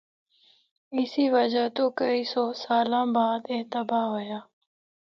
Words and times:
اسی 0.97 1.25
وجہ 1.35 1.65
تو 1.75 1.85
کئی 1.99 2.21
سو 2.31 2.43
سالاں 2.63 3.05
بعد 3.15 3.41
اے 3.51 3.57
تباہ 3.71 4.05
ہویا۔ 4.11 4.39